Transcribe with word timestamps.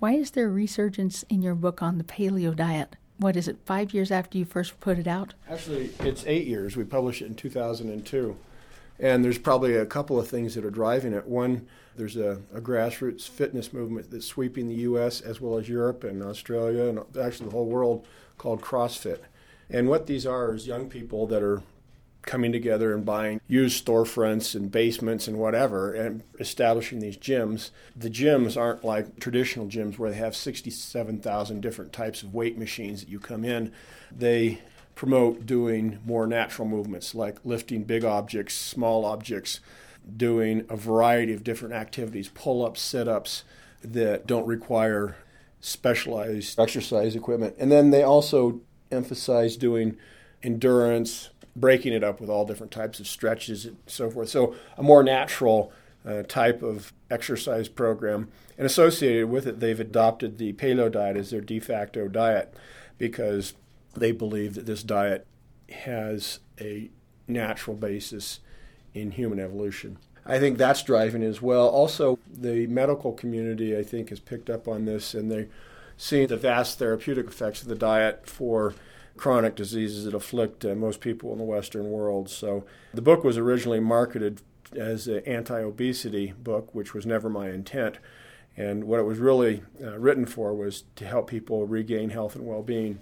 Why 0.00 0.12
is 0.12 0.30
there 0.30 0.46
a 0.46 0.50
resurgence 0.50 1.24
in 1.28 1.42
your 1.42 1.56
book 1.56 1.82
on 1.82 1.98
the 1.98 2.04
paleo 2.04 2.54
diet? 2.54 2.94
What 3.16 3.34
is 3.34 3.48
it, 3.48 3.58
five 3.64 3.92
years 3.92 4.12
after 4.12 4.38
you 4.38 4.44
first 4.44 4.78
put 4.78 4.96
it 4.96 5.08
out? 5.08 5.34
Actually, 5.50 5.90
it's 5.98 6.24
eight 6.24 6.46
years. 6.46 6.76
We 6.76 6.84
published 6.84 7.20
it 7.20 7.26
in 7.26 7.34
2002. 7.34 8.36
And 9.00 9.24
there's 9.24 9.38
probably 9.38 9.74
a 9.74 9.84
couple 9.84 10.20
of 10.20 10.28
things 10.28 10.54
that 10.54 10.64
are 10.64 10.70
driving 10.70 11.14
it. 11.14 11.26
One, 11.26 11.66
there's 11.96 12.16
a, 12.16 12.40
a, 12.54 12.60
grassroots 12.60 13.28
fitness 13.28 13.72
movement 13.72 14.12
that's 14.12 14.24
sweeping 14.24 14.68
the 14.68 14.82
U.S. 14.82 15.20
as 15.20 15.40
well 15.40 15.58
as 15.58 15.68
Europe 15.68 16.04
and 16.04 16.22
Australia 16.22 16.84
and 16.84 17.00
actually 17.20 17.46
the 17.46 17.56
whole 17.56 17.66
world 17.66 18.06
called 18.36 18.62
CrossFit. 18.62 19.22
And 19.68 19.88
what 19.88 20.06
these 20.06 20.24
are 20.24 20.54
is 20.54 20.68
young 20.68 20.88
people 20.88 21.26
that 21.26 21.42
are 21.42 21.64
coming 22.22 22.52
together 22.52 22.94
and 22.94 23.04
buying 23.04 23.40
used 23.46 23.84
storefronts 23.84 24.54
and 24.54 24.70
basements 24.70 25.26
and 25.26 25.38
whatever 25.38 25.92
and 25.92 26.22
establishing 26.38 27.00
these 27.00 27.16
gyms. 27.16 27.70
The 27.96 28.10
gyms 28.10 28.56
aren't 28.56 28.84
like 28.84 29.18
traditional 29.18 29.66
gyms 29.66 29.98
where 29.98 30.10
they 30.10 30.16
have 30.16 30.36
67,000 30.36 31.60
different 31.60 31.92
types 31.92 32.22
of 32.22 32.34
weight 32.34 32.58
machines 32.58 33.00
that 33.00 33.08
you 33.08 33.18
come 33.18 33.44
in. 33.44 33.72
They 34.14 34.60
promote 34.94 35.46
doing 35.46 36.00
more 36.04 36.26
natural 36.26 36.66
movements 36.66 37.14
like 37.14 37.38
lifting 37.44 37.84
big 37.84 38.04
objects, 38.04 38.54
small 38.54 39.04
objects, 39.04 39.60
doing 40.16 40.64
a 40.68 40.76
variety 40.76 41.32
of 41.32 41.44
different 41.44 41.74
activities, 41.74 42.28
pull 42.34 42.64
ups, 42.64 42.80
sit 42.80 43.06
ups 43.06 43.44
that 43.82 44.26
don't 44.26 44.46
require 44.46 45.16
specialized 45.60 46.58
exercise 46.58 47.14
equipment. 47.14 47.54
And 47.58 47.70
then 47.70 47.90
they 47.90 48.02
also 48.02 48.60
emphasize 48.90 49.56
doing 49.56 49.96
endurance, 50.42 51.30
breaking 51.60 51.92
it 51.92 52.04
up 52.04 52.20
with 52.20 52.30
all 52.30 52.44
different 52.44 52.72
types 52.72 53.00
of 53.00 53.06
stretches 53.06 53.64
and 53.64 53.76
so 53.86 54.10
forth. 54.10 54.28
So 54.28 54.54
a 54.76 54.82
more 54.82 55.02
natural 55.02 55.72
uh, 56.06 56.22
type 56.22 56.62
of 56.62 56.92
exercise 57.10 57.68
program. 57.68 58.28
And 58.56 58.66
associated 58.66 59.28
with 59.28 59.46
it, 59.46 59.60
they've 59.60 59.78
adopted 59.78 60.38
the 60.38 60.52
paleo 60.54 60.90
diet 60.90 61.16
as 61.16 61.30
their 61.30 61.40
de 61.40 61.60
facto 61.60 62.08
diet 62.08 62.54
because 62.96 63.54
they 63.94 64.12
believe 64.12 64.54
that 64.54 64.66
this 64.66 64.82
diet 64.82 65.26
has 65.70 66.40
a 66.60 66.90
natural 67.26 67.76
basis 67.76 68.40
in 68.94 69.12
human 69.12 69.38
evolution. 69.38 69.98
I 70.24 70.38
think 70.38 70.58
that's 70.58 70.82
driving 70.82 71.22
as 71.22 71.40
well. 71.40 71.68
Also, 71.68 72.18
the 72.30 72.66
medical 72.66 73.12
community, 73.12 73.76
I 73.76 73.82
think, 73.82 74.10
has 74.10 74.20
picked 74.20 74.50
up 74.50 74.68
on 74.68 74.84
this 74.84 75.14
and 75.14 75.30
they're 75.30 75.48
seeing 75.96 76.28
the 76.28 76.36
vast 76.36 76.78
therapeutic 76.78 77.26
effects 77.26 77.62
of 77.62 77.68
the 77.68 77.74
diet 77.74 78.26
for 78.26 78.74
chronic 79.18 79.54
diseases 79.54 80.04
that 80.04 80.14
afflict 80.14 80.64
uh, 80.64 80.74
most 80.74 81.00
people 81.00 81.32
in 81.32 81.38
the 81.38 81.44
Western 81.44 81.90
world. 81.90 82.30
So 82.30 82.64
the 82.94 83.02
book 83.02 83.24
was 83.24 83.36
originally 83.36 83.80
marketed 83.80 84.40
as 84.76 85.06
an 85.06 85.22
anti 85.26 85.60
obesity 85.60 86.32
book, 86.32 86.74
which 86.74 86.94
was 86.94 87.06
never 87.06 87.28
my 87.28 87.50
intent. 87.50 87.98
And 88.56 88.84
what 88.84 88.98
it 88.98 89.04
was 89.04 89.18
really 89.18 89.62
uh, 89.82 89.98
written 89.98 90.26
for 90.26 90.52
was 90.52 90.84
to 90.96 91.06
help 91.06 91.28
people 91.28 91.66
regain 91.66 92.10
health 92.10 92.34
and 92.34 92.46
well 92.46 92.62
being. 92.62 92.98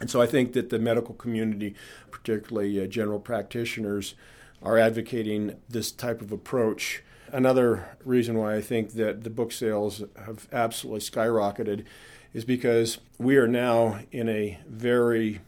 And 0.00 0.10
so 0.10 0.20
I 0.20 0.26
think 0.26 0.52
that 0.52 0.70
the 0.70 0.78
medical 0.78 1.14
community, 1.14 1.74
particularly 2.10 2.82
uh, 2.82 2.86
general 2.86 3.20
practitioners, 3.20 4.14
are 4.62 4.78
advocating 4.78 5.56
this 5.68 5.90
type 5.90 6.20
of 6.20 6.32
approach. 6.32 7.02
Another 7.32 7.96
reason 8.04 8.36
why 8.36 8.54
I 8.54 8.60
think 8.60 8.92
that 8.92 9.24
the 9.24 9.30
book 9.30 9.52
sales 9.52 10.02
have 10.24 10.46
absolutely 10.52 11.00
skyrocketed 11.00 11.84
is 12.32 12.44
because 12.44 12.98
we 13.18 13.36
are 13.36 13.48
now 13.48 14.00
in 14.10 14.28
a 14.28 14.58
very 14.68 15.40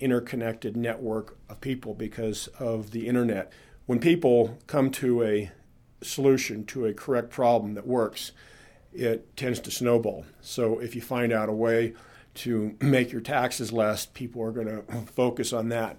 interconnected 0.00 0.76
network 0.76 1.36
of 1.48 1.60
people 1.60 1.94
because 1.94 2.48
of 2.58 2.90
the 2.90 3.06
internet. 3.06 3.52
When 3.86 4.00
people 4.00 4.58
come 4.66 4.90
to 4.92 5.22
a 5.22 5.50
solution 6.02 6.64
to 6.66 6.86
a 6.86 6.94
correct 6.94 7.30
problem 7.30 7.74
that 7.74 7.86
works, 7.86 8.32
it 8.92 9.36
tends 9.36 9.60
to 9.60 9.70
snowball. 9.70 10.24
So 10.40 10.78
if 10.78 10.94
you 10.94 11.00
find 11.00 11.32
out 11.32 11.48
a 11.48 11.52
way 11.52 11.94
to 12.34 12.76
make 12.80 13.12
your 13.12 13.20
taxes 13.20 13.72
less, 13.72 14.06
people 14.06 14.42
are 14.42 14.52
going 14.52 14.66
to 14.68 14.82
focus 15.12 15.52
on 15.52 15.68
that. 15.68 15.98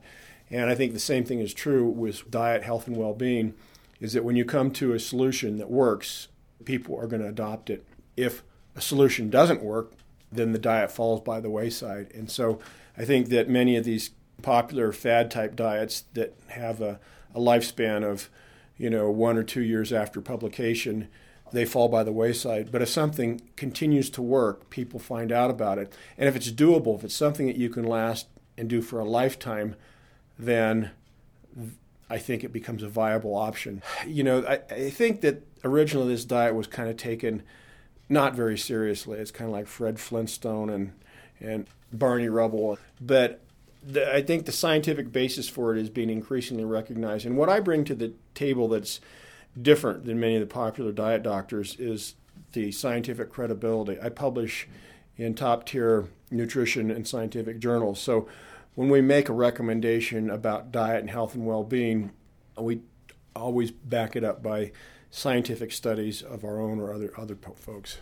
And 0.50 0.70
I 0.70 0.76
think 0.76 0.94
the 0.94 1.00
same 1.00 1.24
thing 1.24 1.40
is 1.40 1.54
true 1.54 1.88
with 1.88 2.30
diet, 2.30 2.64
health, 2.64 2.88
and 2.88 2.98
well 2.98 3.14
being 3.14 3.54
is 4.02 4.14
that 4.14 4.24
when 4.24 4.36
you 4.36 4.44
come 4.44 4.72
to 4.72 4.94
a 4.94 5.00
solution 5.00 5.58
that 5.58 5.70
works, 5.70 6.28
people 6.66 7.00
are 7.00 7.08
going 7.08 7.22
to 7.22 7.28
adopt 7.30 7.70
it. 7.70 7.86
If 8.18 8.44
a 8.76 8.82
solution 8.82 9.30
doesn't 9.30 9.64
work, 9.64 9.94
then 10.32 10.52
the 10.52 10.60
diet 10.60 10.92
falls 10.92 11.22
by 11.22 11.40
the 11.40 11.50
wayside. 11.50 12.12
And 12.14 12.30
so 12.30 12.60
I 12.98 13.06
think 13.06 13.30
that 13.30 13.50
many 13.50 13.76
of 13.76 13.84
these 13.84 14.12
popular 14.42 14.92
fad 14.92 15.30
type 15.30 15.56
diets 15.56 16.06
that 16.14 16.36
have 16.50 16.82
a, 16.82 17.00
a 17.36 17.40
lifespan 17.40 18.04
of, 18.04 18.30
you 18.78 18.90
know, 18.90 19.10
one 19.10 19.38
or 19.38 19.44
two 19.44 19.62
years 19.62 19.94
after 19.94 20.22
publication, 20.22 21.08
they 21.52 21.66
fall 21.66 21.90
by 21.90 22.04
the 22.04 22.12
wayside. 22.12 22.72
But 22.72 22.82
if 22.82 22.90
something 22.90 23.42
continues 23.56 24.10
to 24.12 24.22
work, 24.22 24.70
people 24.70 25.00
find 25.00 25.32
out 25.32 25.52
about 25.52 25.78
it. 25.78 25.94
And 26.18 26.28
if 26.28 26.36
it's 26.36 26.52
doable, 26.52 26.98
if 26.98 27.04
it's 27.04 27.16
something 27.16 27.48
that 27.48 27.58
you 27.58 27.70
can 27.70 27.84
last 27.84 28.28
and 28.58 28.70
do 28.70 28.82
for 28.82 29.00
a 29.00 29.06
lifetime, 29.06 29.76
then 30.40 30.92
I 32.10 32.18
think 32.18 32.44
it 32.44 32.52
becomes 32.52 32.84
a 32.84 32.90
viable 32.90 33.36
option. 33.36 33.82
You 34.06 34.24
know, 34.24 34.46
I, 34.48 34.60
I 34.74 34.90
think 34.90 35.22
that 35.22 35.46
originally 35.64 36.14
this 36.14 36.26
diet 36.26 36.56
was 36.56 36.68
kind 36.68 36.90
of 36.90 36.98
taken 36.98 37.44
not 38.12 38.36
very 38.36 38.58
seriously. 38.58 39.18
It's 39.18 39.32
kind 39.32 39.50
of 39.50 39.54
like 39.54 39.68
Fred 39.68 40.00
Flintstone 40.00 40.70
and 40.70 40.94
and 41.40 41.66
Barney 41.92 42.30
Rubble. 42.30 42.78
But 43.00 43.42
the, 43.84 44.14
I 44.14 44.22
think 44.22 44.46
the 44.46 44.52
scientific 44.52 45.12
basis 45.12 45.50
for 45.50 45.76
it 45.76 45.82
is 45.82 45.90
being 45.90 46.10
increasingly 46.10 46.66
recognized. 46.66 47.26
And 47.26 47.38
what 47.38 47.50
I 47.50 47.60
bring 47.60 47.84
to 47.86 47.96
the 47.96 48.14
table 48.36 48.68
that's 48.68 49.00
different 49.60 50.06
than 50.06 50.20
many 50.20 50.36
of 50.36 50.42
the 50.42 50.54
popular 50.54 50.92
diet 50.92 51.24
doctors 51.24 51.76
is 51.80 52.16
the 52.54 52.72
scientific 52.72 53.32
credibility. 53.32 54.00
I 54.02 54.10
publish 54.10 54.68
in 55.18 55.34
top 55.34 55.66
tier 55.66 56.06
nutrition 56.30 56.92
and 56.92 57.08
scientific 57.08 57.60
journals. 57.60 58.00
So 58.00 58.28
when 58.76 58.90
we 58.90 59.02
make 59.02 59.30
a 59.30 59.34
recommendation 59.34 60.30
about 60.30 60.72
diet 60.72 61.00
and 61.00 61.10
health 61.10 61.34
and 61.34 61.46
well 61.46 61.64
being, 61.64 62.12
we 62.58 62.82
always 63.36 63.72
back 63.72 64.16
it 64.16 64.24
up 64.24 64.44
by 64.44 64.72
scientific 65.12 65.72
studies 65.72 66.22
of 66.22 66.44
our 66.44 66.60
own 66.60 66.80
or 66.80 66.94
other, 66.94 67.12
other 67.18 67.36
folks. 67.36 67.98